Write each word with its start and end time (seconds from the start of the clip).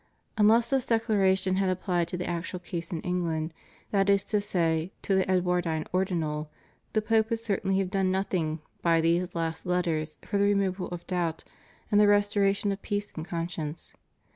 Unless 0.35 0.71
this 0.71 0.87
declara 0.87 1.37
tion 1.37 1.57
had 1.57 1.69
appUed 1.69 2.07
to 2.07 2.17
the 2.17 2.27
actual 2.27 2.57
case 2.57 2.91
in 2.91 3.01
England, 3.01 3.53
that 3.91 4.09
is 4.09 4.23
to 4.23 4.41
say 4.41 4.91
to 5.03 5.13
the 5.13 5.29
Edwardine 5.29 5.85
Ordinal, 5.93 6.49
the 6.93 7.03
Pope 7.03 7.29
would 7.29 7.37
certainly 7.37 7.77
have 7.77 7.91
done 7.91 8.09
nothing 8.09 8.61
by 8.81 8.99
these 8.99 9.35
last 9.35 9.63
Letters 9.63 10.17
for 10.23 10.39
the 10.39 10.43
removal 10.45 10.87
of 10.87 11.05
doubt 11.05 11.43
and 11.91 12.01
the 12.01 12.07
restoration 12.07 12.71
of 12.71 12.81
peace 12.81 13.13
of 13.15 13.23
conscience. 13.27 13.93